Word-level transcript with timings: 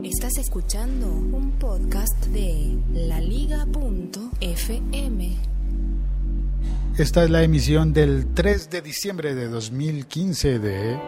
Estás 0.00 0.38
escuchando 0.38 1.06
un 1.06 1.52
podcast 1.60 2.24
de 2.26 2.76
laliga.fm. 2.92 3.76
Esta 6.98 7.22
es 7.24 7.30
la 7.30 7.44
emisión 7.44 7.92
del 7.92 8.34
3 8.34 8.70
de 8.70 8.82
diciembre 8.82 9.34
de 9.36 9.48
2015 9.48 10.58
de... 10.58 10.98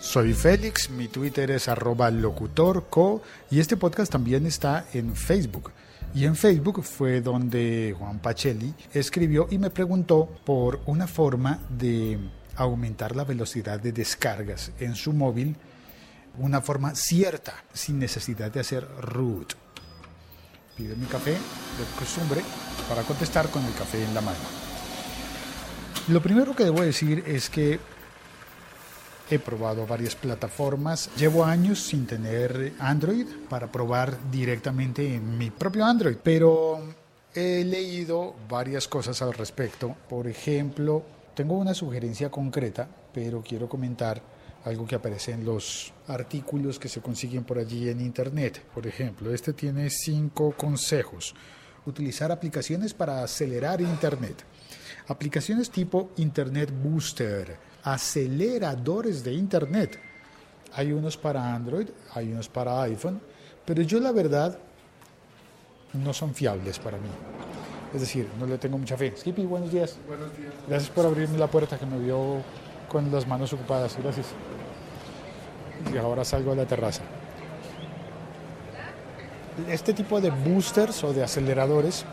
Soy 0.00 0.34
Félix, 0.34 0.90
mi 0.90 1.08
Twitter 1.08 1.52
es 1.52 1.68
arroba 1.68 2.10
locutorco 2.10 3.22
y 3.50 3.60
este 3.60 3.78
podcast 3.78 4.12
también 4.12 4.44
está 4.44 4.84
en 4.92 5.16
Facebook. 5.16 5.72
Y 6.14 6.26
en 6.26 6.36
Facebook 6.36 6.82
fue 6.82 7.22
donde 7.22 7.94
Juan 7.98 8.18
Pacelli 8.18 8.74
escribió 8.92 9.46
y 9.50 9.56
me 9.56 9.70
preguntó 9.70 10.28
por 10.44 10.80
una 10.84 11.06
forma 11.06 11.60
de 11.70 12.18
aumentar 12.56 13.16
la 13.16 13.24
velocidad 13.24 13.80
de 13.80 13.92
descargas 13.92 14.72
en 14.78 14.94
su 14.94 15.12
móvil, 15.12 15.56
una 16.38 16.60
forma 16.60 16.94
cierta, 16.94 17.64
sin 17.72 17.98
necesidad 17.98 18.50
de 18.50 18.60
hacer 18.60 18.86
root. 19.00 19.54
Pido 20.76 20.96
mi 20.96 21.06
café 21.06 21.32
de 21.32 21.98
costumbre 21.98 22.40
para 22.88 23.02
contestar 23.02 23.48
con 23.50 23.64
el 23.64 23.74
café 23.74 24.02
en 24.02 24.14
la 24.14 24.20
mano. 24.20 24.38
Lo 26.08 26.22
primero 26.22 26.56
que 26.56 26.64
debo 26.64 26.82
decir 26.82 27.22
es 27.26 27.48
que 27.50 27.78
He 29.32 29.38
probado 29.38 29.86
varias 29.86 30.14
plataformas. 30.14 31.08
Llevo 31.16 31.44
años 31.44 31.80
sin 31.80 32.06
tener 32.06 32.74
Android 32.78 33.26
para 33.48 33.72
probar 33.72 34.18
directamente 34.30 35.14
en 35.14 35.38
mi 35.38 35.50
propio 35.50 35.86
Android, 35.86 36.16
pero 36.22 36.80
he 37.34 37.64
leído 37.64 38.34
varias 38.46 38.88
cosas 38.88 39.22
al 39.22 39.32
respecto. 39.32 39.96
Por 40.06 40.26
ejemplo, 40.26 41.02
tengo 41.34 41.56
una 41.56 41.74
sugerencia 41.74 42.30
concreta, 42.30 42.88
pero 43.12 43.42
quiero 43.42 43.68
comentar 43.68 44.22
algo 44.64 44.86
que 44.86 44.94
aparece 44.94 45.32
en 45.32 45.44
los 45.44 45.92
artículos 46.06 46.78
que 46.78 46.88
se 46.88 47.00
consiguen 47.00 47.44
por 47.44 47.58
allí 47.58 47.88
en 47.88 48.00
Internet. 48.00 48.62
Por 48.74 48.86
ejemplo, 48.86 49.32
este 49.32 49.52
tiene 49.52 49.90
cinco 49.90 50.54
consejos. 50.56 51.34
Utilizar 51.86 52.30
aplicaciones 52.30 52.94
para 52.94 53.24
acelerar 53.24 53.80
Internet. 53.80 54.44
Aplicaciones 55.08 55.70
tipo 55.70 56.10
Internet 56.18 56.72
Booster, 56.72 57.56
aceleradores 57.82 59.24
de 59.24 59.32
Internet. 59.32 59.98
Hay 60.74 60.92
unos 60.92 61.16
para 61.16 61.54
Android, 61.54 61.88
hay 62.14 62.32
unos 62.32 62.48
para 62.48 62.82
iPhone, 62.82 63.20
pero 63.64 63.82
yo 63.82 63.98
la 63.98 64.12
verdad 64.12 64.58
no 65.92 66.12
son 66.12 66.34
fiables 66.34 66.78
para 66.78 66.98
mí. 66.98 67.41
Es 67.94 68.00
decir, 68.00 68.28
no 68.38 68.46
le 68.46 68.58
tengo 68.58 68.78
mucha 68.78 68.96
fe. 68.96 69.12
Skippy, 69.16 69.44
buenos 69.44 69.70
días. 69.70 69.96
Buenos 70.06 70.36
días. 70.36 70.52
Gracias 70.66 70.90
por 70.90 71.04
abrirme 71.04 71.38
la 71.38 71.46
puerta 71.46 71.78
que 71.78 71.84
me 71.84 71.98
vio 71.98 72.42
con 72.88 73.10
las 73.12 73.26
manos 73.26 73.52
ocupadas. 73.52 73.96
Gracias. 74.02 74.28
Y 75.92 75.96
ahora 75.98 76.24
salgo 76.24 76.52
a 76.52 76.56
la 76.56 76.64
terraza. 76.64 77.02
Este 79.68 79.92
tipo 79.92 80.20
de 80.20 80.30
boosters 80.30 81.04
o 81.04 81.12
de 81.12 81.22
aceleradores 81.22 82.04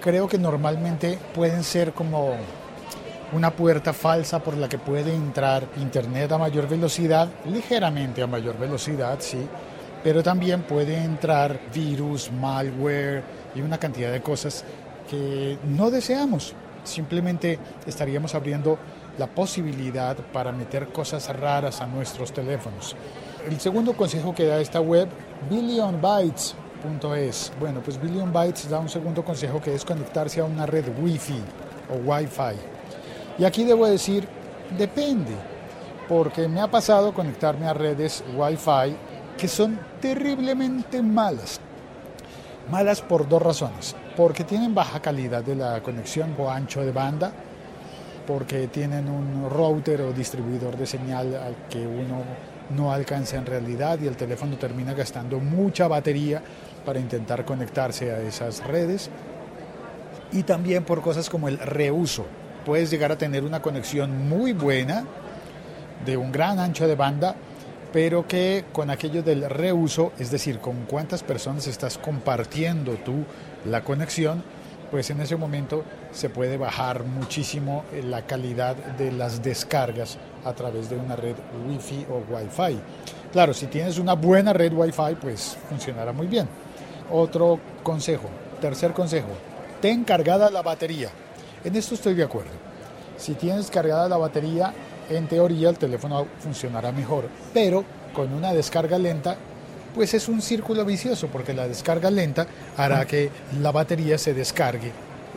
creo 0.00 0.26
que 0.26 0.38
normalmente 0.38 1.18
pueden 1.34 1.62
ser 1.62 1.92
como 1.92 2.36
una 3.32 3.50
puerta 3.50 3.92
falsa 3.92 4.38
por 4.38 4.56
la 4.56 4.68
que 4.68 4.78
puede 4.78 5.14
entrar 5.14 5.64
Internet 5.76 6.32
a 6.32 6.38
mayor 6.38 6.66
velocidad, 6.66 7.28
ligeramente 7.44 8.22
a 8.22 8.26
mayor 8.26 8.58
velocidad, 8.58 9.18
sí, 9.20 9.46
pero 10.02 10.22
también 10.22 10.62
puede 10.62 10.96
entrar 10.96 11.60
virus, 11.74 12.32
malware 12.32 13.22
y 13.54 13.60
una 13.60 13.78
cantidad 13.78 14.12
de 14.12 14.22
cosas 14.22 14.64
que 15.08 15.58
no 15.64 15.90
deseamos. 15.90 16.54
Simplemente 16.84 17.58
estaríamos 17.86 18.34
abriendo 18.34 18.78
la 19.18 19.26
posibilidad 19.26 20.16
para 20.32 20.52
meter 20.52 20.88
cosas 20.88 21.28
raras 21.34 21.80
a 21.80 21.86
nuestros 21.86 22.32
teléfonos. 22.32 22.94
El 23.46 23.60
segundo 23.60 23.96
consejo 23.96 24.34
que 24.34 24.46
da 24.46 24.60
esta 24.60 24.80
web, 24.80 25.08
billionbytes.es. 25.50 27.52
Bueno, 27.58 27.80
pues 27.84 28.00
Billion 28.00 28.32
Bytes 28.32 28.68
da 28.68 28.78
un 28.78 28.88
segundo 28.88 29.24
consejo 29.24 29.60
que 29.60 29.74
es 29.74 29.84
conectarse 29.84 30.40
a 30.40 30.44
una 30.44 30.66
red 30.66 30.84
Wi-Fi 31.00 31.42
o 31.92 31.96
Wi-Fi. 32.08 32.56
Y 33.38 33.44
aquí 33.44 33.64
debo 33.64 33.86
decir, 33.86 34.28
depende, 34.76 35.34
porque 36.08 36.48
me 36.48 36.60
ha 36.60 36.70
pasado 36.70 37.12
conectarme 37.12 37.66
a 37.66 37.74
redes 37.74 38.22
Wi-Fi 38.36 38.96
que 39.36 39.48
son 39.48 39.78
terriblemente 40.00 41.02
malas. 41.02 41.60
Malas 42.70 43.00
por 43.00 43.28
dos 43.28 43.42
razones. 43.42 43.96
Porque 44.16 44.44
tienen 44.44 44.74
baja 44.74 45.00
calidad 45.00 45.42
de 45.42 45.56
la 45.56 45.82
conexión 45.82 46.34
o 46.38 46.50
ancho 46.50 46.80
de 46.82 46.92
banda, 46.92 47.32
porque 48.26 48.68
tienen 48.68 49.08
un 49.08 49.48
router 49.48 50.02
o 50.02 50.12
distribuidor 50.12 50.76
de 50.76 50.86
señal 50.86 51.34
al 51.34 51.56
que 51.70 51.86
uno 51.86 52.22
no 52.70 52.92
alcanza 52.92 53.36
en 53.36 53.46
realidad 53.46 53.98
y 54.00 54.06
el 54.06 54.16
teléfono 54.16 54.56
termina 54.58 54.92
gastando 54.92 55.38
mucha 55.38 55.88
batería 55.88 56.42
para 56.84 57.00
intentar 57.00 57.44
conectarse 57.44 58.12
a 58.12 58.20
esas 58.20 58.64
redes. 58.66 59.08
Y 60.32 60.42
también 60.42 60.84
por 60.84 61.00
cosas 61.00 61.30
como 61.30 61.48
el 61.48 61.58
reuso 61.58 62.26
puedes 62.66 62.90
llegar 62.90 63.10
a 63.12 63.16
tener 63.16 63.44
una 63.44 63.62
conexión 63.62 64.28
muy 64.28 64.52
buena 64.52 65.04
de 66.04 66.16
un 66.16 66.30
gran 66.30 66.58
ancho 66.58 66.86
de 66.86 66.94
banda, 66.94 67.34
pero 67.92 68.26
que 68.26 68.64
con 68.72 68.90
aquello 68.90 69.22
del 69.22 69.48
reuso, 69.48 70.12
es 70.18 70.30
decir, 70.30 70.58
con 70.58 70.84
cuántas 70.84 71.22
personas 71.22 71.66
estás 71.66 71.98
compartiendo 71.98 72.94
tú 73.04 73.24
la 73.64 73.82
conexión, 73.82 74.42
pues 74.90 75.10
en 75.10 75.20
ese 75.20 75.36
momento 75.36 75.84
se 76.12 76.30
puede 76.30 76.56
bajar 76.56 77.04
muchísimo 77.04 77.84
la 78.04 78.22
calidad 78.26 78.74
de 78.76 79.12
las 79.12 79.42
descargas 79.42 80.18
a 80.44 80.52
través 80.54 80.88
de 80.88 80.96
una 80.96 81.16
red 81.16 81.34
Wi-Fi 81.66 82.06
o 82.10 82.22
Wi-Fi. 82.32 82.78
Claro, 83.32 83.52
si 83.52 83.66
tienes 83.66 83.98
una 83.98 84.14
buena 84.14 84.52
red 84.52 84.72
Wi-Fi, 84.72 85.16
pues 85.20 85.56
funcionará 85.68 86.12
muy 86.12 86.26
bien. 86.26 86.48
Otro 87.10 87.58
consejo, 87.82 88.28
tercer 88.60 88.92
consejo, 88.92 89.28
ten 89.80 90.04
cargada 90.04 90.50
la 90.50 90.62
batería. 90.62 91.10
En 91.64 91.76
esto 91.76 91.94
estoy 91.94 92.14
de 92.14 92.24
acuerdo. 92.24 92.50
Si 93.16 93.34
tienes 93.34 93.70
cargada 93.70 94.08
la 94.08 94.16
batería, 94.16 94.72
en 95.10 95.26
teoría 95.28 95.70
el 95.70 95.78
teléfono 95.78 96.26
funcionará 96.38 96.92
mejor, 96.92 97.28
pero 97.52 97.84
con 98.12 98.32
una 98.32 98.52
descarga 98.52 98.98
lenta, 98.98 99.36
pues 99.94 100.14
es 100.14 100.28
un 100.28 100.42
círculo 100.42 100.84
vicioso, 100.84 101.28
porque 101.28 101.54
la 101.54 101.68
descarga 101.68 102.10
lenta 102.10 102.46
hará 102.76 103.06
que 103.06 103.30
la 103.60 103.72
batería 103.72 104.18
se 104.18 104.34
descargue 104.34 104.92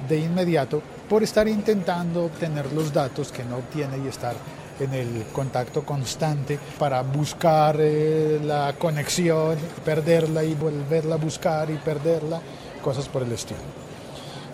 de 0.08 0.20
inmediato 0.20 0.82
por 1.10 1.24
estar 1.24 1.48
intentando 1.48 2.26
obtener 2.26 2.72
los 2.74 2.94
datos 2.94 3.32
que 3.32 3.44
no 3.44 3.58
obtiene 3.58 3.98
y 4.04 4.08
estar 4.08 4.36
en 4.80 4.94
el 4.94 5.26
contacto 5.32 5.86
constante 5.86 6.58
para 6.80 7.02
buscar 7.04 7.78
eh, 7.80 8.40
la 8.44 8.74
conexión, 8.80 9.58
perderla 9.86 10.44
y 10.44 10.56
volverla 10.56 11.16
a 11.16 11.18
buscar 11.18 11.70
y 11.70 11.76
perderla, 11.76 12.42
cosas 12.82 13.08
por 13.08 13.22
el 13.22 13.32
estilo. 13.32 13.60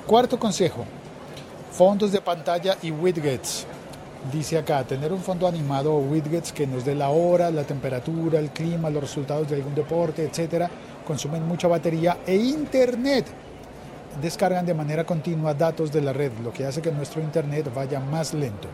Cuarto 0.06 0.38
consejo, 0.38 0.85
Fondos 1.77 2.11
de 2.11 2.22
pantalla 2.22 2.75
y 2.81 2.89
widgets. 2.89 3.67
Dice 4.31 4.57
acá, 4.57 4.83
tener 4.83 5.13
un 5.13 5.21
fondo 5.21 5.47
animado 5.47 5.93
o 5.93 5.99
widgets 5.99 6.51
que 6.51 6.67
nos 6.67 6.83
dé 6.83 6.95
la 6.95 7.09
hora, 7.09 7.49
la 7.49 7.63
temperatura, 7.63 8.39
el 8.39 8.49
clima, 8.49 8.89
los 8.89 9.01
resultados 9.01 9.47
de 9.47 9.55
algún 9.55 9.73
deporte, 9.73 10.23
etcétera, 10.23 10.69
consumen 11.05 11.47
mucha 11.47 11.67
batería 11.67 12.17
e 12.25 12.35
internet. 12.35 13.25
Descargan 14.21 14.65
de 14.65 14.73
manera 14.73 15.05
continua 15.05 15.53
datos 15.53 15.91
de 15.91 16.01
la 16.01 16.11
red, 16.11 16.31
lo 16.43 16.51
que 16.51 16.65
hace 16.65 16.81
que 16.81 16.91
nuestro 16.91 17.21
internet 17.21 17.71
vaya 17.73 17.99
más 17.99 18.33
lento. 18.33 18.67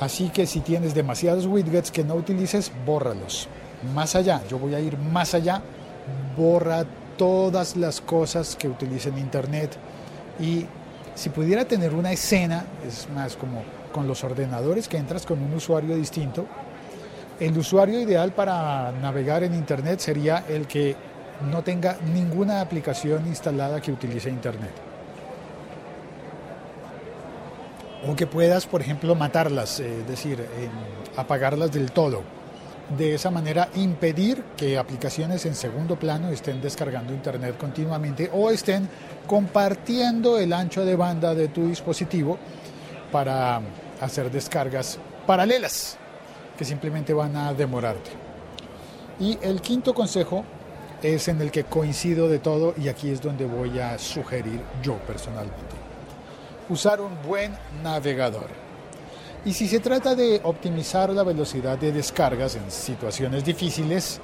Así 0.00 0.28
que 0.28 0.46
si 0.46 0.60
tienes 0.60 0.94
demasiados 0.94 1.46
widgets 1.46 1.90
que 1.90 2.04
no 2.04 2.16
utilices, 2.16 2.70
bórralos. 2.84 3.48
Más 3.94 4.14
allá, 4.14 4.42
yo 4.48 4.58
voy 4.58 4.74
a 4.74 4.80
ir 4.80 4.98
más 4.98 5.32
allá, 5.32 5.62
borra 6.36 6.84
todas 7.16 7.76
las 7.76 8.02
cosas 8.02 8.56
que 8.56 8.68
utilicen 8.68 9.16
internet 9.16 9.76
y 10.38 10.66
si 11.16 11.30
pudiera 11.30 11.64
tener 11.64 11.94
una 11.94 12.12
escena, 12.12 12.66
es 12.86 13.08
más 13.08 13.36
como 13.36 13.62
con 13.96 14.06
los 14.06 14.22
ordenadores 14.24 14.88
que 14.88 14.98
entras 14.98 15.24
con 15.24 15.42
un 15.42 15.54
usuario 15.54 15.96
distinto, 15.96 16.44
el 17.40 17.56
usuario 17.56 17.98
ideal 17.98 18.32
para 18.32 18.92
navegar 18.92 19.42
en 19.42 19.54
Internet 19.54 20.00
sería 20.00 20.44
el 20.50 20.66
que 20.66 20.94
no 21.50 21.62
tenga 21.62 21.96
ninguna 22.12 22.60
aplicación 22.60 23.26
instalada 23.26 23.80
que 23.80 23.90
utilice 23.90 24.28
Internet. 24.28 24.72
O 28.06 28.14
que 28.14 28.26
puedas, 28.26 28.66
por 28.66 28.82
ejemplo, 28.82 29.14
matarlas, 29.14 29.80
eh, 29.80 30.00
es 30.00 30.06
decir, 30.06 30.46
apagarlas 31.16 31.72
del 31.72 31.90
todo 31.90 32.22
de 32.98 33.14
esa 33.14 33.30
manera 33.30 33.68
impedir 33.76 34.44
que 34.56 34.78
aplicaciones 34.78 35.44
en 35.46 35.54
segundo 35.56 35.96
plano 35.96 36.28
estén 36.30 36.60
descargando 36.60 37.12
Internet 37.12 37.56
continuamente 37.58 38.30
o 38.32 38.50
estén 38.50 38.88
compartiendo 39.26 40.38
el 40.38 40.52
ancho 40.52 40.84
de 40.84 40.94
banda 40.94 41.34
de 41.34 41.48
tu 41.48 41.66
dispositivo 41.66 42.38
para 43.10 43.60
hacer 44.00 44.30
descargas 44.30 44.98
paralelas 45.26 45.96
que 46.56 46.64
simplemente 46.64 47.12
van 47.12 47.36
a 47.36 47.52
demorarte. 47.52 48.10
Y 49.20 49.38
el 49.42 49.60
quinto 49.60 49.94
consejo 49.94 50.44
es 51.02 51.28
en 51.28 51.40
el 51.40 51.50
que 51.50 51.64
coincido 51.64 52.28
de 52.28 52.38
todo 52.38 52.74
y 52.76 52.88
aquí 52.88 53.10
es 53.10 53.20
donde 53.20 53.46
voy 53.46 53.78
a 53.78 53.98
sugerir 53.98 54.60
yo 54.82 54.94
personalmente. 55.06 55.76
Usar 56.68 57.00
un 57.00 57.12
buen 57.26 57.52
navegador. 57.82 58.48
Y 59.44 59.52
si 59.52 59.68
se 59.68 59.78
trata 59.78 60.14
de 60.14 60.40
optimizar 60.42 61.10
la 61.10 61.22
velocidad 61.22 61.78
de 61.78 61.92
descargas 61.92 62.56
en 62.56 62.68
situaciones 62.70 63.44
difíciles, 63.44 64.20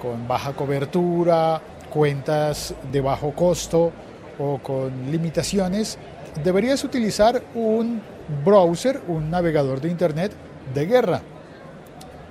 con 0.00 0.28
baja 0.28 0.52
cobertura, 0.52 1.60
cuentas 1.90 2.74
de 2.90 3.00
bajo 3.00 3.32
costo 3.32 3.92
o 4.38 4.58
con 4.58 5.10
limitaciones, 5.10 5.98
deberías 6.44 6.84
utilizar 6.84 7.42
un 7.54 8.00
browser, 8.44 9.00
un 9.08 9.30
navegador 9.30 9.80
de 9.80 9.88
Internet 9.88 10.32
de 10.74 10.86
guerra. 10.86 11.22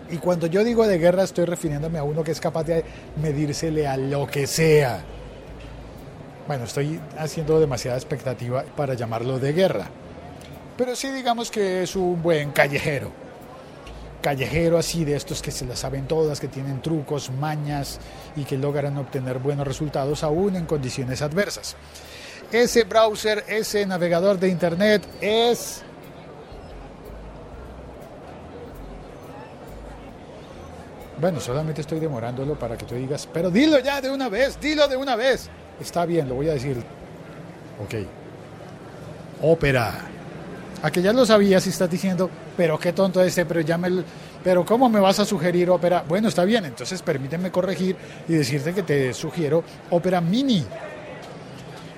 Y 0.09 0.17
cuando 0.17 0.47
yo 0.47 0.63
digo 0.63 0.85
de 0.87 0.97
guerra 0.97 1.23
estoy 1.23 1.45
refiriéndome 1.45 1.97
a 1.97 2.03
uno 2.03 2.23
que 2.23 2.31
es 2.31 2.41
capaz 2.41 2.65
de 2.65 2.83
medírsele 3.21 3.87
a 3.87 3.95
lo 3.95 4.27
que 4.27 4.45
sea. 4.45 5.01
Bueno, 6.47 6.65
estoy 6.65 6.99
haciendo 7.17 7.59
demasiada 7.59 7.97
expectativa 7.97 8.63
para 8.75 8.93
llamarlo 8.93 9.39
de 9.39 9.53
guerra. 9.53 9.87
Pero 10.77 10.95
sí 10.95 11.11
digamos 11.11 11.49
que 11.49 11.83
es 11.83 11.95
un 11.95 12.21
buen 12.21 12.51
callejero. 12.51 13.11
Callejero 14.21 14.77
así 14.77 15.05
de 15.05 15.15
estos 15.15 15.41
que 15.41 15.51
se 15.51 15.65
las 15.65 15.79
saben 15.79 16.07
todas, 16.07 16.39
que 16.39 16.47
tienen 16.47 16.81
trucos, 16.81 17.31
mañas 17.31 17.99
y 18.35 18.43
que 18.43 18.57
logran 18.57 18.97
obtener 18.97 19.39
buenos 19.39 19.65
resultados 19.65 20.23
aún 20.23 20.55
en 20.55 20.65
condiciones 20.65 21.21
adversas. 21.21 21.75
Ese 22.51 22.83
browser, 22.83 23.45
ese 23.47 23.85
navegador 23.85 24.37
de 24.37 24.49
internet 24.49 25.07
es 25.21 25.83
Bueno, 31.21 31.39
solamente 31.39 31.81
estoy 31.81 31.99
demorándolo 31.99 32.57
para 32.57 32.75
que 32.75 32.83
tú 32.83 32.95
digas, 32.95 33.29
pero 33.31 33.51
dilo 33.51 33.77
ya 33.77 34.01
de 34.01 34.09
una 34.09 34.27
vez, 34.27 34.59
dilo 34.59 34.87
de 34.87 34.97
una 34.97 35.15
vez. 35.15 35.49
Está 35.79 36.03
bien, 36.03 36.27
lo 36.27 36.33
voy 36.33 36.49
a 36.49 36.53
decir. 36.53 36.77
Ok. 37.79 38.07
Ópera. 39.43 39.99
A 40.81 40.89
ya 40.89 41.13
lo 41.13 41.23
sabías 41.23 41.67
y 41.67 41.69
estás 41.69 41.91
diciendo, 41.91 42.27
pero 42.57 42.79
qué 42.79 42.91
tonto 42.91 43.21
este, 43.21 43.45
pero 43.45 43.61
ya 43.61 43.77
me... 43.77 44.03
Pero 44.43 44.65
¿cómo 44.65 44.89
me 44.89 44.99
vas 44.99 45.19
a 45.19 45.25
sugerir 45.25 45.69
ópera? 45.69 46.03
Bueno, 46.07 46.27
está 46.27 46.43
bien, 46.43 46.65
entonces 46.65 47.03
permíteme 47.03 47.51
corregir 47.51 47.95
y 48.27 48.33
decirte 48.33 48.73
que 48.73 48.81
te 48.81 49.13
sugiero 49.13 49.63
ópera 49.91 50.19
mini. 50.19 50.65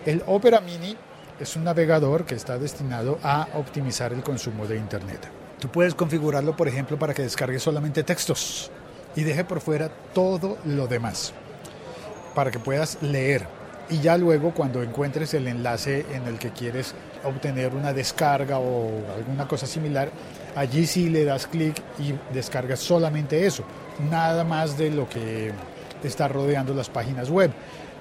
El 0.06 0.24
ópera 0.28 0.60
mini 0.60 0.98
es 1.40 1.56
un 1.56 1.64
navegador 1.64 2.26
que 2.26 2.36
está 2.36 2.58
destinado 2.58 3.20
a 3.24 3.48
optimizar 3.56 4.12
el 4.12 4.22
consumo 4.22 4.68
de 4.68 4.78
Internet. 4.78 5.30
Tú 5.60 5.70
puedes 5.70 5.96
configurarlo, 5.96 6.56
por 6.58 6.68
ejemplo, 6.68 7.00
para 7.00 7.14
que 7.14 7.22
descargue 7.22 7.60
solamente 7.60 8.04
textos 8.04 8.70
y 9.16 9.24
deje 9.24 9.46
por 9.46 9.62
fuera 9.62 9.90
todo 10.14 10.58
lo 10.66 10.88
demás 10.88 11.34
para 12.34 12.52
que 12.52 12.60
puedas 12.60 13.02
leer. 13.02 13.46
Y 13.90 14.00
ya 14.00 14.18
luego 14.18 14.54
cuando 14.54 14.82
encuentres 14.82 15.34
el 15.34 15.48
enlace 15.48 16.06
en 16.14 16.26
el 16.28 16.40
que 16.40 16.52
quieres 16.52 16.96
obtener 17.24 17.74
una 17.76 17.94
descarga 17.94 18.60
o 18.60 18.90
alguna 19.16 19.48
cosa 19.48 19.68
similar, 19.68 20.10
allí 20.56 20.88
sí 20.88 21.10
le 21.10 21.26
das 21.26 21.48
clic 21.48 21.82
y 22.00 22.14
descargas 22.34 22.80
solamente 22.80 23.46
eso, 23.46 23.64
nada 24.10 24.44
más 24.44 24.78
de 24.78 24.90
lo 24.90 25.08
que 25.08 25.52
está 26.04 26.28
rodeando 26.28 26.74
las 26.74 26.90
páginas 26.90 27.30
web, 27.30 27.52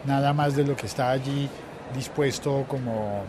nada 0.04 0.32
más 0.32 0.56
de 0.56 0.64
lo 0.64 0.76
que 0.76 0.86
está 0.86 1.10
allí 1.10 1.48
dispuesto 1.94 2.64
como 2.68 3.22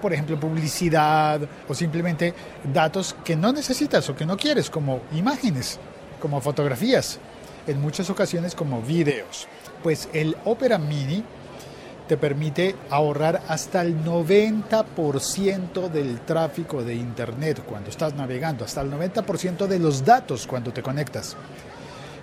por 0.00 0.12
ejemplo 0.12 0.38
publicidad 0.38 1.40
o 1.68 1.74
simplemente 1.74 2.32
datos 2.72 3.16
que 3.24 3.36
no 3.36 3.52
necesitas 3.52 4.08
o 4.08 4.16
que 4.16 4.26
no 4.26 4.36
quieres 4.36 4.70
como 4.70 5.00
imágenes 5.12 5.78
como 6.20 6.40
fotografías, 6.40 7.18
en 7.66 7.80
muchas 7.80 8.10
ocasiones 8.10 8.54
como 8.54 8.82
videos. 8.82 9.46
Pues 9.82 10.08
el 10.12 10.36
Opera 10.44 10.78
Mini 10.78 11.22
te 12.08 12.16
permite 12.16 12.74
ahorrar 12.90 13.42
hasta 13.48 13.82
el 13.82 14.02
90% 14.02 15.88
del 15.88 16.20
tráfico 16.22 16.82
de 16.82 16.94
Internet 16.94 17.62
cuando 17.64 17.90
estás 17.90 18.14
navegando, 18.14 18.64
hasta 18.64 18.80
el 18.80 18.90
90% 18.90 19.66
de 19.66 19.78
los 19.78 20.04
datos 20.04 20.46
cuando 20.46 20.72
te 20.72 20.82
conectas. 20.82 21.36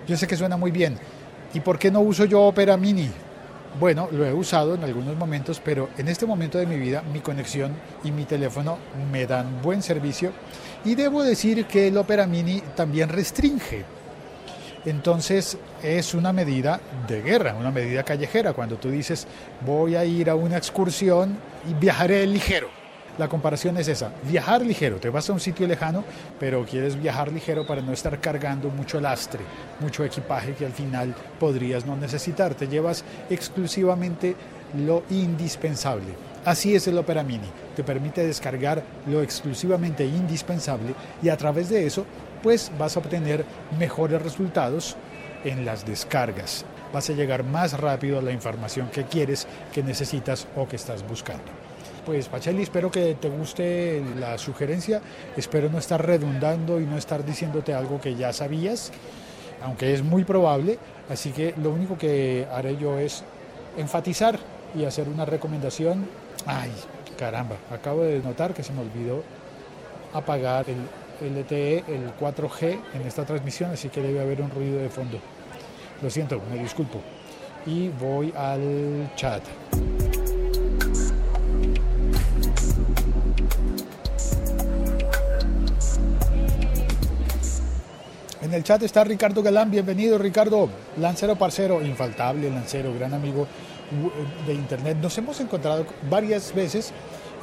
Yo 0.06 0.16
sé 0.16 0.26
que 0.26 0.36
suena 0.36 0.56
muy 0.56 0.72
bien. 0.72 0.98
¿Y 1.54 1.60
por 1.60 1.78
qué 1.78 1.90
no 1.90 2.00
uso 2.00 2.24
yo 2.24 2.42
Opera 2.42 2.76
Mini? 2.76 3.08
Bueno, 3.78 4.08
lo 4.10 4.24
he 4.24 4.32
usado 4.32 4.74
en 4.74 4.84
algunos 4.84 5.16
momentos, 5.16 5.60
pero 5.62 5.90
en 5.98 6.08
este 6.08 6.24
momento 6.24 6.56
de 6.56 6.66
mi 6.66 6.78
vida 6.78 7.02
mi 7.12 7.20
conexión 7.20 7.72
y 8.04 8.10
mi 8.10 8.24
teléfono 8.24 8.78
me 9.12 9.26
dan 9.26 9.60
buen 9.60 9.82
servicio 9.82 10.32
y 10.84 10.94
debo 10.94 11.22
decir 11.22 11.66
que 11.66 11.88
el 11.88 11.98
Opera 11.98 12.26
Mini 12.26 12.62
también 12.74 13.10
restringe. 13.10 13.84
Entonces 14.86 15.58
es 15.82 16.14
una 16.14 16.32
medida 16.32 16.80
de 17.06 17.20
guerra, 17.20 17.54
una 17.54 17.70
medida 17.70 18.02
callejera. 18.02 18.54
Cuando 18.54 18.76
tú 18.76 18.88
dices 18.88 19.26
voy 19.66 19.94
a 19.94 20.04
ir 20.06 20.30
a 20.30 20.36
una 20.36 20.56
excursión 20.56 21.36
y 21.68 21.74
viajaré 21.74 22.26
ligero. 22.26 22.85
La 23.18 23.28
comparación 23.28 23.78
es 23.78 23.88
esa, 23.88 24.10
viajar 24.24 24.60
ligero, 24.60 24.98
te 24.98 25.08
vas 25.08 25.30
a 25.30 25.32
un 25.32 25.40
sitio 25.40 25.66
lejano, 25.66 26.04
pero 26.38 26.66
quieres 26.66 27.00
viajar 27.00 27.32
ligero 27.32 27.66
para 27.66 27.80
no 27.80 27.92
estar 27.92 28.20
cargando 28.20 28.68
mucho 28.68 29.00
lastre, 29.00 29.40
mucho 29.80 30.04
equipaje 30.04 30.52
que 30.52 30.66
al 30.66 30.72
final 30.72 31.14
podrías 31.40 31.86
no 31.86 31.96
necesitar, 31.96 32.54
te 32.54 32.68
llevas 32.68 33.04
exclusivamente 33.30 34.36
lo 34.86 35.02
indispensable. 35.08 36.08
Así 36.44 36.74
es 36.74 36.88
el 36.88 36.98
Opera 36.98 37.22
Mini, 37.22 37.48
te 37.74 37.82
permite 37.82 38.26
descargar 38.26 38.82
lo 39.06 39.22
exclusivamente 39.22 40.04
indispensable 40.04 40.94
y 41.22 41.30
a 41.30 41.38
través 41.38 41.70
de 41.70 41.86
eso 41.86 42.04
pues 42.42 42.70
vas 42.78 42.96
a 42.96 43.00
obtener 43.00 43.46
mejores 43.78 44.20
resultados 44.20 44.94
en 45.42 45.64
las 45.64 45.86
descargas. 45.86 46.66
Vas 46.96 47.10
a 47.10 47.12
llegar 47.12 47.44
más 47.44 47.78
rápido 47.78 48.20
a 48.20 48.22
la 48.22 48.32
información 48.32 48.88
que 48.88 49.04
quieres, 49.04 49.46
que 49.70 49.82
necesitas 49.82 50.48
o 50.56 50.66
que 50.66 50.76
estás 50.76 51.06
buscando. 51.06 51.44
Pues 52.06 52.26
Pacheli, 52.26 52.62
espero 52.62 52.90
que 52.90 53.16
te 53.16 53.28
guste 53.28 54.02
la 54.18 54.38
sugerencia, 54.38 55.02
espero 55.36 55.68
no 55.68 55.76
estar 55.76 56.02
redundando 56.02 56.80
y 56.80 56.86
no 56.86 56.96
estar 56.96 57.22
diciéndote 57.22 57.74
algo 57.74 58.00
que 58.00 58.14
ya 58.14 58.32
sabías, 58.32 58.92
aunque 59.62 59.92
es 59.92 60.02
muy 60.02 60.24
probable, 60.24 60.78
así 61.10 61.32
que 61.32 61.52
lo 61.62 61.68
único 61.68 61.98
que 61.98 62.46
haré 62.50 62.78
yo 62.78 62.98
es 62.98 63.24
enfatizar 63.76 64.38
y 64.74 64.86
hacer 64.86 65.06
una 65.10 65.26
recomendación. 65.26 66.08
Ay, 66.46 66.72
caramba, 67.18 67.56
acabo 67.70 68.04
de 68.04 68.20
notar 68.20 68.54
que 68.54 68.62
se 68.62 68.72
me 68.72 68.80
olvidó 68.80 69.22
apagar 70.14 70.64
el 70.70 71.40
LTE, 71.40 71.84
el 71.88 72.16
4G 72.18 72.78
en 72.94 73.02
esta 73.02 73.26
transmisión, 73.26 73.70
así 73.72 73.90
que 73.90 74.00
debe 74.00 74.22
haber 74.22 74.40
un 74.40 74.48
ruido 74.48 74.78
de 74.78 74.88
fondo. 74.88 75.20
Lo 76.02 76.10
siento, 76.10 76.40
me 76.50 76.58
disculpo. 76.58 77.00
Y 77.64 77.88
voy 77.88 78.32
al 78.36 79.10
chat. 79.16 79.42
En 88.42 88.54
el 88.54 88.62
chat 88.62 88.82
está 88.82 89.02
Ricardo 89.02 89.42
Galán, 89.42 89.70
bienvenido 89.70 90.18
Ricardo, 90.18 90.68
Lancero 90.98 91.34
Parcero, 91.34 91.82
infaltable 91.82 92.48
Lancero, 92.50 92.94
gran 92.94 93.12
amigo 93.14 93.46
de 94.46 94.54
internet. 94.54 94.98
Nos 95.00 95.16
hemos 95.18 95.40
encontrado 95.40 95.86
varias 96.08 96.54
veces 96.54 96.92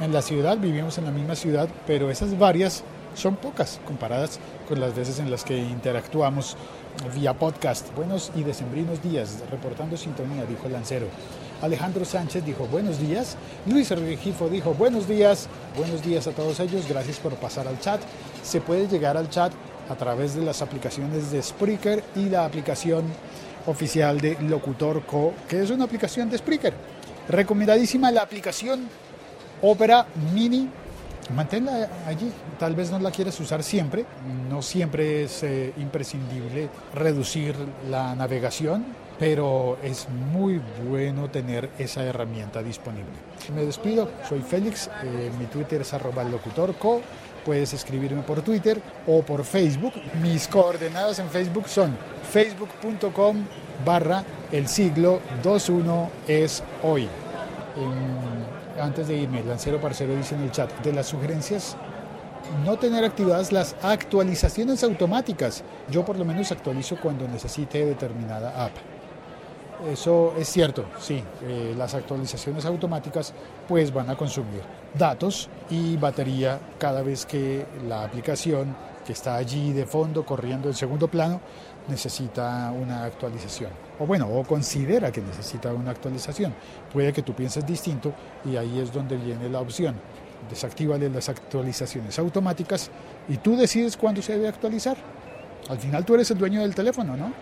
en 0.00 0.12
la 0.12 0.22
ciudad, 0.22 0.56
vivimos 0.56 0.96
en 0.96 1.04
la 1.04 1.10
misma 1.10 1.34
ciudad, 1.34 1.68
pero 1.86 2.10
esas 2.10 2.38
varias 2.38 2.84
son 3.14 3.36
pocas 3.36 3.80
comparadas 3.84 4.38
con 4.68 4.80
las 4.80 4.94
veces 4.94 5.18
en 5.18 5.30
las 5.30 5.44
que 5.44 5.58
interactuamos 5.58 6.56
vía 7.14 7.34
podcast. 7.34 7.94
Buenos 7.94 8.32
y 8.34 8.42
decembrinos 8.42 9.02
días, 9.02 9.42
reportando 9.50 9.96
sintonía, 9.96 10.44
dijo 10.44 10.68
Lancero. 10.68 11.06
Alejandro 11.62 12.04
Sánchez 12.04 12.44
dijo 12.44 12.66
buenos 12.66 12.98
días. 12.98 13.36
Luis 13.66 13.90
Regifo 13.90 14.48
dijo 14.48 14.74
buenos 14.74 15.08
días. 15.08 15.48
Buenos 15.76 16.02
días 16.02 16.26
a 16.26 16.32
todos 16.32 16.60
ellos. 16.60 16.86
Gracias 16.88 17.18
por 17.18 17.34
pasar 17.34 17.66
al 17.68 17.80
chat. 17.80 18.00
Se 18.42 18.60
puede 18.60 18.86
llegar 18.88 19.16
al 19.16 19.30
chat 19.30 19.52
a 19.88 19.94
través 19.94 20.34
de 20.34 20.42
las 20.42 20.62
aplicaciones 20.62 21.30
de 21.30 21.42
Spreaker 21.42 22.02
y 22.16 22.28
la 22.28 22.44
aplicación 22.44 23.04
oficial 23.66 24.20
de 24.20 24.36
Locutor 24.42 25.04
Co, 25.06 25.32
que 25.48 25.62
es 25.62 25.70
una 25.70 25.84
aplicación 25.84 26.28
de 26.28 26.38
Spreaker. 26.38 26.74
Recomendadísima 27.28 28.10
la 28.10 28.22
aplicación 28.22 28.88
Opera 29.62 30.06
Mini. 30.34 30.68
Manténla 31.30 31.88
allí, 32.06 32.30
tal 32.58 32.74
vez 32.74 32.90
no 32.90 32.98
la 32.98 33.10
quieras 33.10 33.38
usar 33.40 33.62
siempre, 33.62 34.04
no 34.50 34.60
siempre 34.60 35.24
es 35.24 35.42
eh, 35.42 35.72
imprescindible 35.78 36.68
reducir 36.94 37.54
la 37.90 38.14
navegación, 38.14 38.84
pero 39.18 39.78
es 39.82 40.08
muy 40.08 40.60
bueno 40.86 41.30
tener 41.30 41.70
esa 41.78 42.04
herramienta 42.04 42.62
disponible. 42.62 43.12
Me 43.54 43.64
despido, 43.64 44.10
soy 44.28 44.40
Félix, 44.40 44.90
eh, 45.02 45.30
mi 45.38 45.46
Twitter 45.46 45.80
es 45.80 45.94
arroba 45.94 46.24
locutorco, 46.24 47.00
puedes 47.44 47.72
escribirme 47.72 48.22
por 48.22 48.42
Twitter 48.42 48.80
o 49.06 49.22
por 49.22 49.44
Facebook. 49.44 49.94
Mis 50.22 50.48
coordenadas 50.48 51.18
en 51.18 51.28
Facebook 51.28 51.68
son 51.68 51.96
facebook.com 52.32 53.36
barra 53.84 54.24
el 54.50 54.68
siglo 54.68 55.20
21 55.42 56.10
es 56.26 56.62
hoy. 56.82 57.08
Antes 58.80 59.08
de 59.08 59.16
irme, 59.16 59.42
Lancero 59.42 59.80
Parcero 59.80 60.14
dice 60.16 60.34
en 60.34 60.42
el 60.42 60.50
chat, 60.50 60.70
de 60.82 60.92
las 60.92 61.06
sugerencias 61.06 61.76
no 62.64 62.76
tener 62.76 63.04
activadas 63.04 63.52
las 63.52 63.74
actualizaciones 63.82 64.84
automáticas. 64.84 65.64
Yo 65.90 66.04
por 66.04 66.18
lo 66.18 66.24
menos 66.24 66.52
actualizo 66.52 66.96
cuando 67.00 67.26
necesite 67.26 67.84
determinada 67.84 68.64
app. 68.64 68.72
Eso 69.90 70.34
es 70.38 70.48
cierto, 70.48 70.84
sí. 70.98 71.22
Eh, 71.42 71.74
las 71.76 71.94
actualizaciones 71.94 72.64
automáticas 72.64 73.34
pues 73.66 73.92
van 73.92 74.08
a 74.08 74.16
consumir 74.16 74.62
datos 74.96 75.48
y 75.68 75.96
batería 75.96 76.58
cada 76.78 77.02
vez 77.02 77.26
que 77.26 77.66
la 77.88 78.04
aplicación 78.04 78.76
que 79.04 79.12
está 79.12 79.36
allí 79.36 79.72
de 79.72 79.86
fondo 79.86 80.24
corriendo 80.24 80.68
en 80.68 80.74
segundo 80.74 81.08
plano 81.08 81.40
necesita 81.88 82.72
una 82.72 83.04
actualización. 83.04 83.70
O 83.98 84.06
bueno, 84.06 84.28
o 84.28 84.42
considera 84.44 85.12
que 85.12 85.20
necesita 85.20 85.72
una 85.72 85.90
actualización. 85.90 86.54
Puede 86.92 87.12
que 87.12 87.22
tú 87.22 87.34
pienses 87.34 87.66
distinto 87.66 88.12
y 88.44 88.56
ahí 88.56 88.80
es 88.80 88.92
donde 88.92 89.16
viene 89.16 89.48
la 89.48 89.60
opción. 89.60 89.94
Desactívale 90.48 91.08
las 91.08 91.28
actualizaciones 91.28 92.18
automáticas 92.18 92.90
y 93.28 93.36
tú 93.38 93.56
decides 93.56 93.96
cuándo 93.96 94.22
se 94.22 94.32
debe 94.32 94.48
actualizar. 94.48 94.96
Al 95.68 95.78
final 95.78 96.04
tú 96.04 96.14
eres 96.14 96.30
el 96.30 96.38
dueño 96.38 96.60
del 96.60 96.74
teléfono, 96.74 97.16
¿no? 97.16 97.32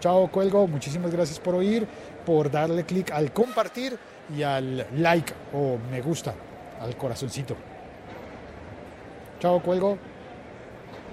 Chao, 0.00 0.28
cuelgo. 0.30 0.66
Muchísimas 0.66 1.12
gracias 1.12 1.38
por 1.38 1.54
oír, 1.54 1.86
por 2.26 2.50
darle 2.50 2.84
clic 2.84 3.10
al 3.12 3.32
compartir 3.32 3.96
y 4.36 4.42
al 4.42 4.86
like 4.96 5.32
o 5.52 5.78
me 5.90 6.00
gusta, 6.00 6.34
al 6.80 6.96
corazoncito. 6.96 7.56
Chao, 9.40 9.60
cuelgo. 9.60 10.11